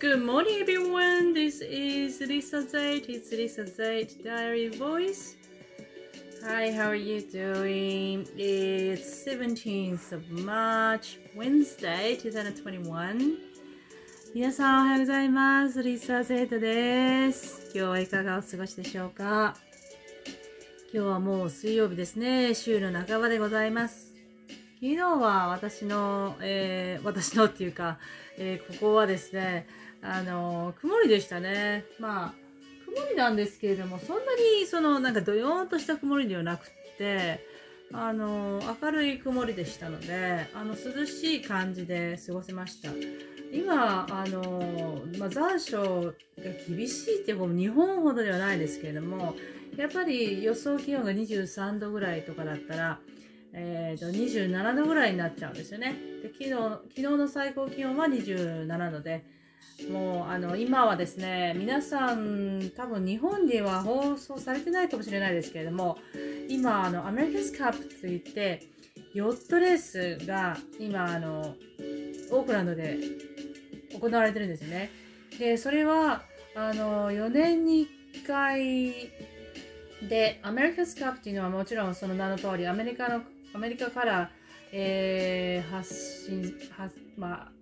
[0.00, 1.34] Good morning, everyone.
[1.34, 3.06] This is Lisa Zait.
[3.10, 5.36] It's Lisa Zait Diary Voice.
[6.42, 8.26] Hi, how are you doing?
[8.34, 13.36] It's 17th of March, Wednesday, 2021.
[14.34, 15.82] 皆さんおはようございます。
[15.82, 17.70] リサ・ゼータです。
[17.74, 19.54] 今日はいかがお過ごしでしょうか
[20.94, 22.54] 今日はもう水曜日ですね。
[22.54, 24.14] 週の半ばでございます。
[24.82, 27.98] 昨日は私の、えー私のっていうか、
[28.38, 29.66] えーここはですね、
[30.02, 31.84] あの曇りでしたね。
[31.98, 32.34] まあ、
[32.84, 37.40] 曇りなんですけれども、そんなにそのなんかどよーんとした曇りではなくて、
[37.92, 42.90] あの明るい曇りでしたので、あの涼しい感じで過ごせました。
[43.52, 49.34] 今、あのまあ、残暑が厳しいっていう、日本ほどではないですけれども、
[49.76, 53.00] やっぱり予想気温が23度ぐらいとかだったら、
[53.52, 55.96] えー、と27度ぐらいになっちゃうんですよね。
[56.22, 59.24] で昨日昨日の最高気温は27度で、
[59.90, 65.98] もうあの今はですね、皆さん多分日本では放送されてないかもしれないですけれども、
[66.48, 68.62] 今あのアメリカスカップといって、
[69.14, 71.54] ヨットレースが今あの
[72.30, 72.98] オークランドで
[73.98, 74.90] 行われてるんですよね。
[75.38, 76.22] で、それは
[76.54, 77.88] あの4年に
[78.24, 79.10] 1回
[80.08, 83.22] で、アメリカスカップっていうのはもちろんその名の通り、アメリカの、
[83.54, 84.30] アメリカから、
[84.72, 85.92] えー発
[86.26, 87.52] 信、発、まあ、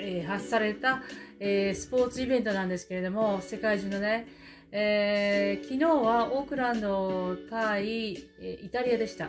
[0.00, 1.02] えー発された、
[1.40, 4.26] えースポーツイベントなんですけれども、世界中のね、
[4.72, 8.18] えー昨日はオークランド対、イ
[8.72, 9.28] タリアでした。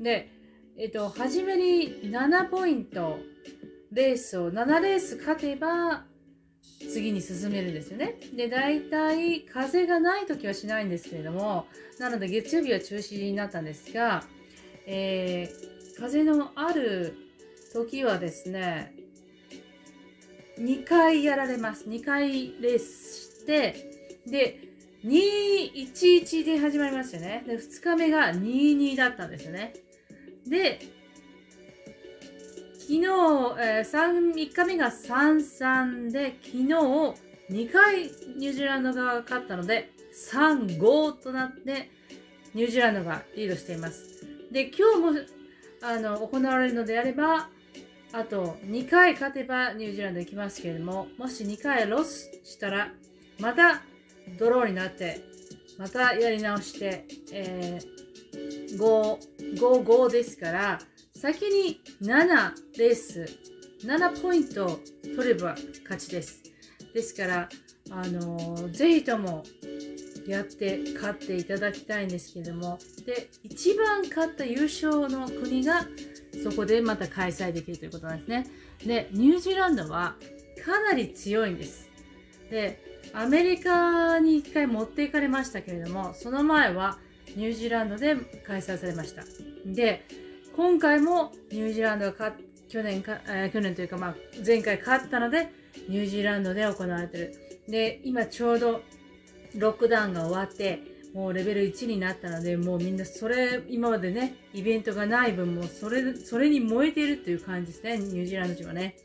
[0.00, 0.30] で、
[0.76, 3.18] えっ、と、初めに7ポイント、
[3.92, 6.04] レースを、7レース勝てば、
[6.80, 8.16] 次に進めるんですよね。
[8.34, 11.66] で、大体風がない時はしないんですけれども、
[11.98, 14.24] なので月曜日は中止になったんですが、
[14.86, 17.14] えー風のある
[17.72, 18.94] 時はですね、
[20.58, 21.88] 2回やられます。
[21.88, 23.74] 2回レースして、
[24.26, 24.60] で、
[25.04, 27.44] 211で始まりましたね。
[27.46, 29.74] で、2日目が22だったんですよね。
[30.46, 30.80] で、
[32.78, 36.64] 昨日、えー、3, 3日目が3-3で、昨日
[37.50, 38.02] 2回
[38.38, 39.90] ニュージーランド側が勝ったので、
[40.30, 41.90] 3-5となって、
[42.54, 44.26] ニュージーランドがリードしています。
[44.52, 45.26] で、今日も
[45.82, 47.50] あの行われるのであれば、
[48.16, 52.92] あと2回勝てばニュージーランド行きますけれども、もし2回ロスしたら、
[53.40, 53.82] また
[54.38, 55.20] ドローになって、
[55.78, 59.18] またやり直して、えー、5、
[59.58, 60.78] 5、5ですから、
[61.16, 63.26] 先に7レース、
[63.82, 64.78] 7ポイント
[65.16, 66.40] 取れば勝ちです。
[66.94, 67.48] ですから、
[67.90, 69.42] あのーぜひとも
[70.28, 75.84] やって勝っていただきたいんですけども、で、一番勝った優勝の国が
[76.42, 78.46] そこでまた開催できるということなんですね。
[78.84, 80.16] で、ニュージーランドは
[80.64, 81.90] かなり強いんです。
[82.50, 82.80] で、
[83.12, 86.98] アメリカに一回持っていかれましたけれども、その前は
[87.36, 89.24] ニュージーランドで開催されました。
[89.66, 90.04] で、
[90.56, 92.32] 今回もニュージーランドが
[92.68, 94.14] 去年か、えー去年というか、まあ、
[94.44, 95.50] 前回勝ったので、
[95.88, 97.34] ニュージーランドで行われてる。
[97.68, 98.82] で、今ちょうど
[99.56, 100.80] ロックダウンが終わって、
[101.14, 108.96] もうレベル1になったので、もうみんなそれ、今までね、イベントがない分、もうそれ、それに燃えているっていう感じですね、ニュージーランド人はね。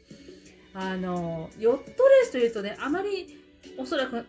[0.74, 3.38] あの、ヨットレースというとね、あまり
[3.78, 4.26] おそらく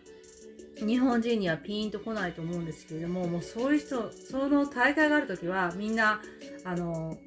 [0.77, 6.21] 日本人にはピーンとこないと思うんですけれども、もうそういう人、その大会があるときは、みんな、
[6.63, 7.17] あの、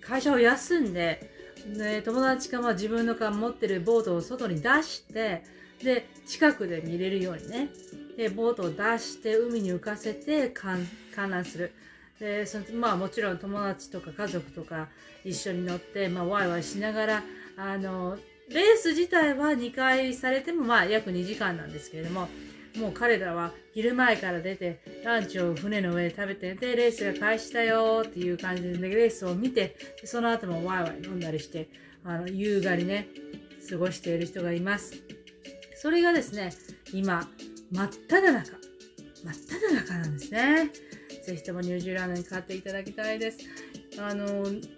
[0.00, 1.30] 会社を休んで、
[1.76, 5.42] で、友達かまあ自分のか持ってるボートを外に出して、
[5.82, 7.70] で、近くで見れるようにね、
[8.16, 10.86] で、ボートを出して海に浮かせて観
[11.16, 11.72] 覧する。
[12.18, 14.88] で、そのまあもちろん友達とか家族とか
[15.24, 17.22] 一緒に乗って、まあワイワイしながら、
[17.56, 18.16] あの、
[18.48, 22.28] レース自体は2回されてもまあ約2時間なんですけれども、
[22.76, 31.68] もう彼らは昼前から出て、ランチを船の上で食べて、で、レースが開始だよっていう感じで、レースを見て、その後もワイワイ飲んだりして、
[32.04, 33.08] あの、優雅にね、
[33.70, 34.94] 過ごしている人がいます。
[35.76, 36.52] それがですね、
[36.92, 37.28] 今、
[37.74, 38.52] 真っ只中、
[39.24, 40.70] 真っ只中なんですね。
[41.26, 43.38] ぜひともニュージーランドに買っていただきたいです。
[43.98, 44.70] あの、イタリ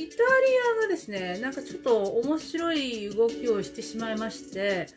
[0.00, 4.88] アがですね、なんかちょっと面白い動きをしてしまいまして、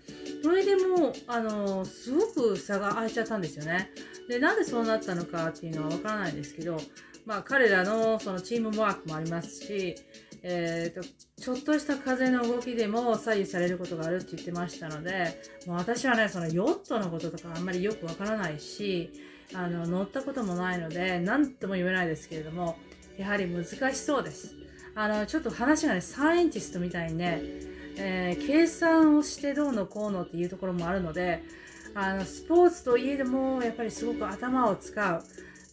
[0.41, 3.91] それでもう、あの、すごく差が開いちゃったんですよね。
[4.27, 6.81] で、なんでそうなったのかっていうのはわからないんですけど、
[7.27, 9.95] まあ彼らのそのチームワークもありますし、
[10.41, 11.07] えー、と
[11.49, 19.11] ちょっとした風の動きでも左右されることがあるって言ってましたので、もう私はね、そのヨットのこととかあんまりよくわからないし、
[19.55, 22.77] あの乗ったこともないので、何とも言えないですけれども、
[23.17, 24.53] やはり難しそうです。
[24.93, 27.41] あの、ちょっと話がね、サイエンティストみたいにね、
[27.97, 31.41] えー、計算をしてどうのこうのっていうところもあるので、
[31.95, 35.23] あの、スポーツといえども、やっぱりすごく頭を使う。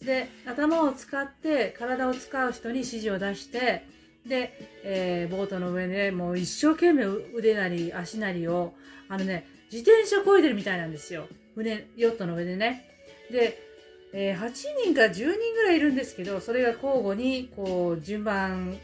[0.03, 3.85] で、頭を使って体を使う人に指示を出して、
[4.27, 4.53] で、
[4.83, 8.73] えー、ボートの上でもう一生懸命腕なり足なりを、
[9.09, 11.27] あのね、自転車こいでるみたいなんですよ。
[11.55, 12.85] 船、ヨットの上でね。
[13.31, 13.61] で、
[14.13, 14.51] えー、8
[14.83, 18.77] 人か10人ぐらいいるんですけど、それが交互に、こう、順番、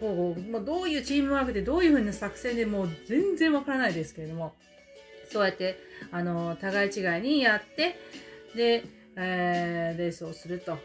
[0.00, 4.54] 交互、まあ、どういうチームワークでどういう風な作戦でもう全然わからないですけれども、
[5.30, 5.78] そうやって、
[6.10, 7.96] あの、互い違いにやって、
[8.54, 8.84] で、
[9.16, 10.78] えー、レースをすると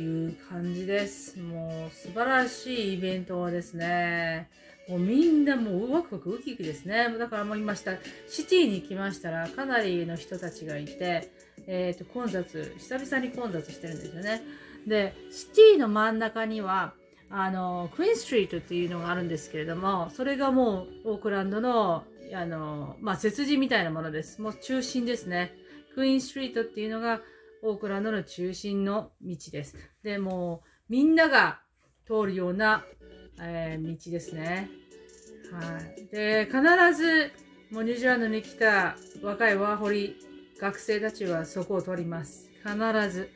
[0.00, 1.38] いう感じです。
[1.38, 4.48] もう素晴らしいイベントですね。
[4.88, 7.14] もうみんなもうワクワクウキウキですね。
[7.18, 7.92] だからもう今した、
[8.28, 11.30] シティに来ましたらかなりの人たちがいて、
[11.66, 14.42] えっ、ー、と、混雑、久々に混雑してるんですよね。
[14.86, 16.94] で、シティの真ん中には、
[17.30, 22.04] あの、クイーンストリートっていうのがあるんですけれども、それがもうオークランドの、
[22.34, 24.40] あの、まあ、切字みたいなものです。
[24.40, 25.54] もう中心ですね。
[25.94, 27.20] クイーンストリートっていうのが
[27.62, 29.76] オークランドの中心の道です。
[30.02, 31.60] で、もうみんなが
[32.06, 32.84] 通るような、
[33.40, 34.70] えー、道ですね。
[35.52, 36.06] はい。
[36.06, 36.60] で、必
[36.94, 37.32] ず、
[37.70, 40.16] もうニュージーランドに来た若いワーホリ
[40.58, 42.48] 学生たちはそこを通ります。
[42.62, 42.76] 必
[43.10, 43.30] ず。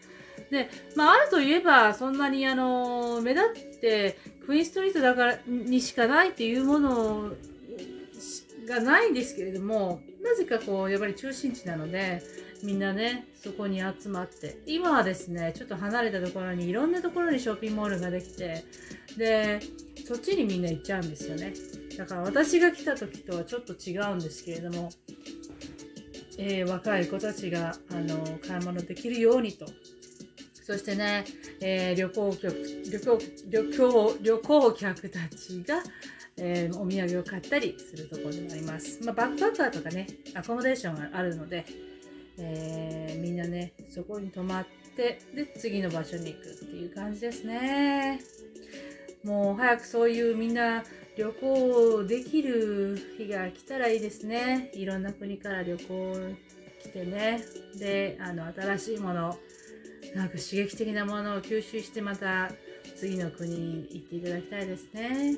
[0.50, 3.46] で、まあ、あるといえば、そんなにあの、目立
[3.76, 7.32] って、クイーンストリートだから、にしかないっていうもの
[8.66, 12.22] がないんですけれども、なぜかこう、やっぱり中心地なので、
[12.62, 18.64] みんなね、そこに集まって、今はですね、ちょっと離れたところにいろんなところにショッピングモールができて、
[19.16, 19.60] で、
[20.06, 21.52] そっちにみんな行っちゃうんですよね。
[21.98, 24.90] だから私が来た時とはちょっと違うんですけれども、
[26.38, 29.66] えー、若い子たちが、あの、買い物できるようにと。
[30.64, 31.24] そしてね、
[31.60, 32.54] えー、旅行客、
[32.90, 33.18] 旅行、
[33.48, 35.82] 旅行、旅行客たちが、
[36.36, 39.00] えー、お土産を買ったりするところでもあります。
[39.04, 41.66] まあ、バックパッカーとかね、アコモデーションがあるので、
[42.38, 48.20] えー、みんなね、そこに泊まって、で、次の場所に行くっていう感じですね。
[49.24, 50.82] もう早くそういうみんな
[51.16, 54.70] 旅行できる日が来たらいいですね。
[54.74, 56.36] いろんな国から旅行
[56.82, 57.40] 来てね。
[57.78, 59.36] で、あの、新しいもの、
[60.14, 62.50] なんか刺激的なものを吸収してまた
[62.96, 65.36] 次の国に行っていただきたいですね。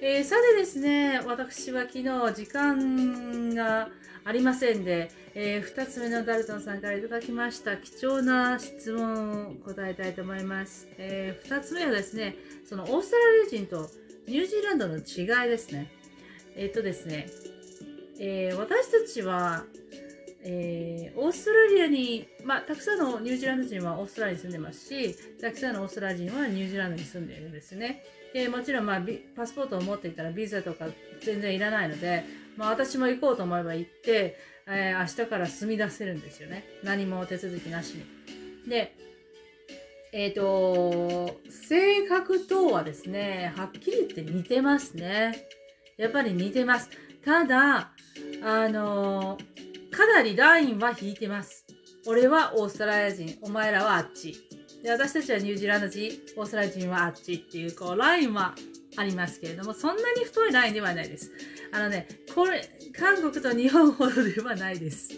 [0.00, 3.88] えー、さてですね、私は昨日時間が
[4.24, 10.86] ありませんで、えー、2つ目のダルトンさんからいただきました貴重な質問を答えたいと思います。
[10.98, 13.90] えー、2つ目はですね、そのオーストラリア人と
[14.28, 15.90] ニュージーランドの違いですね。
[16.54, 17.26] えっ、とですね、
[18.20, 19.64] え私たちは、
[20.44, 28.04] えー、オーストラリアに、まあ、たくさんのニュージーランド人はオーストラリアに住んでますし、たくさんのオーストラリア人はニュージーランドに住んでいるんですね。
[28.32, 29.02] で、もちろん、まあ、
[29.36, 30.86] パスポートを持っていたらビザとか
[31.20, 32.24] 全然いらないので、
[32.56, 34.36] まあ、私も行こうと思えば行って、
[34.66, 36.64] えー、明日から住み出せるんですよね。
[36.84, 38.04] 何も手続きなしに。
[38.68, 38.94] で、
[40.12, 45.48] えっ、ー、と、性格等はですね、はっきり言って似てますね。
[45.96, 46.90] やっぱり似てます。
[47.24, 47.92] ただ、
[48.42, 49.38] あの
[49.98, 51.66] かなりラインは引いてます。
[52.06, 54.32] 俺はオーストラリア人、お前らはあっち。
[54.80, 58.54] で、私たちはニュージーランド人、オーストラリア人はあっちっていう、こう、ラインは
[58.96, 61.32] ありますけれども、そんなに太いラインではないです。
[61.72, 62.62] あのね、これ、
[62.96, 65.08] 韓国と日本ほどではないです。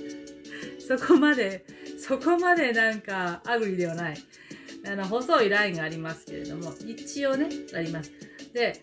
[0.81, 1.67] そこまで、
[1.99, 4.17] そこまでなんか、アグリではない。
[4.87, 8.11] あの、細いラインがありますけれども、一応ね、あります。
[8.55, 8.83] で、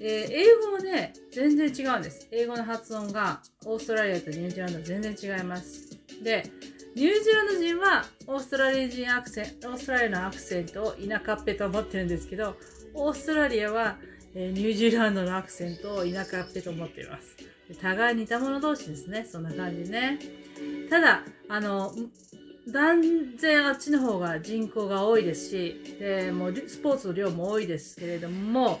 [0.00, 2.28] えー、英語もね、全然違うんです。
[2.30, 5.90] 英語の発音が、オーストラリアとニュージーランド全然違います。
[6.22, 6.50] で、
[6.94, 12.56] ニュージーランド人はオーストラリア人アクセント、オーストラリアのアクセントを田舎っぺと思ってるんですけど、
[12.94, 13.98] オーストラリアは、
[14.34, 17.36] えー、ニュージーランドのアクセントを田舎っぺと思っています。
[17.80, 19.24] 互い似た者同士ですね。
[19.24, 20.18] そんな感じね。
[20.90, 21.92] ただ、あの、
[22.68, 28.80] 断然あっちの方が人口が多いですし、で、もうスポーツの量も多いですけれども、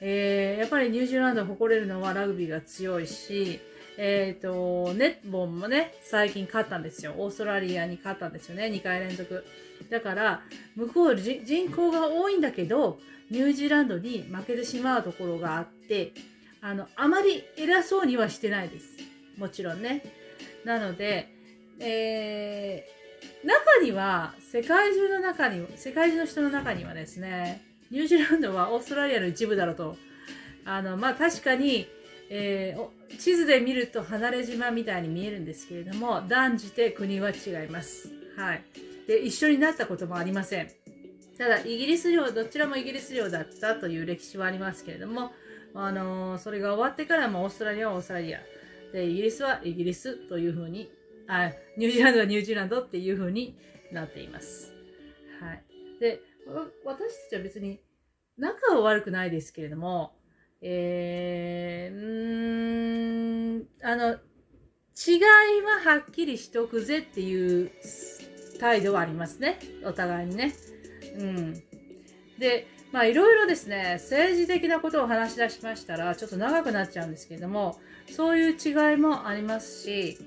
[0.00, 3.60] えー、やっぱりニュージーランドを誇れるのはラグビーが強いし、
[3.96, 7.14] えっ、ー、と、ネッボンもね、最近勝ったんですよ。
[7.18, 8.66] オーストラリアに勝ったんですよね。
[8.66, 9.44] 2回連続。
[9.90, 10.42] だから、
[10.76, 13.00] 向こう人口が多いんだけど、
[13.30, 16.12] ニュージーランドに負けてしまうところがあって、
[16.60, 18.98] あの、あまり偉そうにはしてないです。
[19.36, 20.04] もちろんね。
[20.64, 21.28] なので、
[21.80, 29.96] えー、中には、世界中の中に、世界中の人の中にはですね、ニュージーランドはオーストラリアの一部だろうと。
[30.64, 31.86] あの、まあ、確かに、
[32.28, 38.10] えー、地図で見ると離れ島みたいに見えるんですけれども、断じて国は違います。
[38.36, 38.64] はい。
[39.06, 40.68] で、一緒になったこともありません。
[41.38, 45.32] ただ、イギリス領、どちらもイギリス領だったという歴史はありますけれども、
[45.74, 48.40] あのーそれが終わってからもオーストラリアはオーストラリア。
[48.92, 50.90] で、イギリスはイギリスというふうに、
[51.26, 53.56] あ、ニュージーランドはニュージーランドっていうふうに
[53.92, 54.72] なっています。
[55.40, 55.64] はい。
[56.00, 56.20] で、
[56.84, 57.80] 私たちは別に
[58.38, 60.12] 仲は悪くないですけれども、
[60.60, 64.12] えー、あの、
[65.06, 65.20] 違い
[65.62, 67.70] ははっきりしとくぜっていう
[68.58, 69.58] 態度はありますね。
[69.84, 70.54] お互いにね。
[71.18, 71.54] うん。
[72.38, 77.78] で、まあいろいろですね、政治的なことを話し出しましたら、ちょっと長くなっちゃうんですけれども、
[78.10, 80.18] そういう違いもありますし、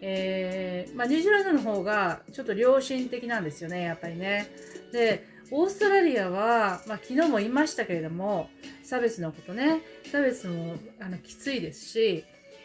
[0.00, 4.48] えーまあ、ニュージーランドの方がちょっと良心的なんですよね、やっぱりね。
[4.92, 8.48] で、オーストラリアは、まあ、昨日も言いましたけれども、
[8.82, 12.24] 差別のことね、差別もあのきついですし、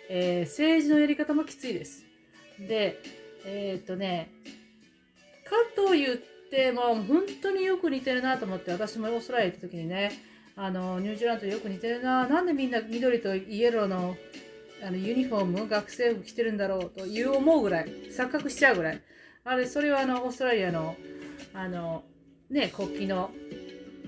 [0.09, 2.05] えー政治のやり方もきついです。
[2.59, 3.01] で、
[3.45, 4.31] えーっとね、
[5.45, 6.17] かと言っ
[6.49, 10.11] て、まあ、本当によく似てるなと思って、私もオーストラリア行った時にね、
[10.55, 14.15] あの、ニュージーランドよく似てるな、なんでみんな緑とイエローの
[14.81, 19.01] あのユニフォーム、学生服着てるんだろうという思うぐらい、錯覚しちゃうぐらい。
[19.43, 20.95] あれ、それはあの、オーストラリアの、
[21.53, 22.03] あの、
[22.49, 23.31] ね、国旗の、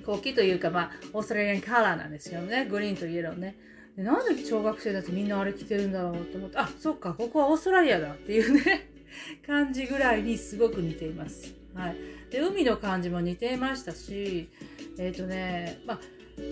[0.04, 2.66] 国旗というか、まあ、オーストラリアンカラーなんですよね。
[2.66, 3.56] グリーンとイエローね。
[3.96, 8.90] でなんで小学生たちみんなあれ着てるんだろうと思って、あ、そっか、ここはオーストラリアだっていうね、
[9.46, 11.54] 感じぐらいにすごく似ています。
[11.74, 11.96] はい。
[12.32, 14.50] で、海の感じも似ていましたし、
[14.98, 16.00] えっ、とね、まあ、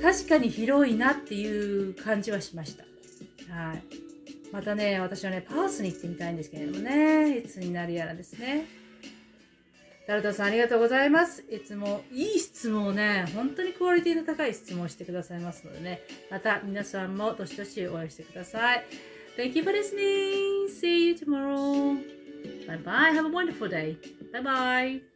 [0.01, 2.83] 確かに広いなっていう感じはしました。
[3.53, 3.83] はい。
[4.51, 8.65] またね、私はね、パースに行ってみたいんですけれどもね、いつになるやらですね。
[10.09, 11.45] タルトさんありがとうございます。
[11.51, 16.01] いつもいい質問をね、本当にクオリティの高い質問をしてくださいますのでね、
[16.31, 18.85] また皆さんもどしどしお会いしてください。
[19.37, 20.67] Thank you for listening.
[20.67, 21.95] See you tomorrow.
[22.65, 23.11] Bye bye.
[23.13, 23.97] Have a wonderful day.
[24.33, 25.08] Bye bye.